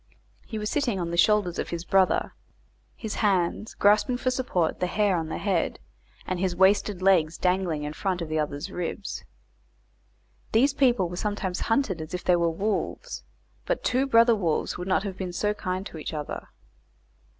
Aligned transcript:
He 0.47 0.57
was 0.57 0.71
sitting 0.71 0.99
on 0.99 1.11
the 1.11 1.15
shoulders 1.15 1.59
of 1.59 1.69
his 1.69 1.85
brother, 1.85 2.33
his 2.95 3.13
hands 3.21 3.75
grasping 3.75 4.17
for 4.17 4.31
support 4.31 4.79
the 4.79 4.87
hair 4.87 5.15
on 5.15 5.27
the 5.29 5.37
head, 5.37 5.77
and 6.25 6.39
his 6.39 6.55
wasted 6.55 7.03
legs 7.03 7.37
dangling 7.37 7.83
in 7.83 7.93
front 7.93 8.19
of 8.19 8.27
the 8.27 8.39
other's 8.39 8.71
ribs. 8.71 9.23
These 10.53 10.73
people 10.73 11.07
were 11.07 11.17
sometimes 11.17 11.59
hunted 11.69 12.01
as 12.01 12.15
if 12.15 12.23
they 12.23 12.35
were 12.35 12.49
wolves, 12.49 13.23
but 13.67 13.83
two 13.83 14.07
brother 14.07 14.33
wolves 14.35 14.75
would 14.75 14.87
not 14.87 15.03
have 15.03 15.17
been 15.17 15.33
so 15.33 15.53
kind 15.53 15.85
to 15.85 15.99
each 15.99 16.15
other. 16.15 16.47